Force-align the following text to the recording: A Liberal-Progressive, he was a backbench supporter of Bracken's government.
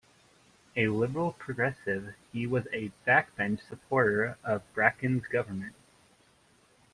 A 0.75 0.87
Liberal-Progressive, 0.87 2.15
he 2.33 2.47
was 2.47 2.65
a 2.73 2.91
backbench 3.05 3.61
supporter 3.61 4.35
of 4.43 4.63
Bracken's 4.73 5.27
government. 5.27 5.75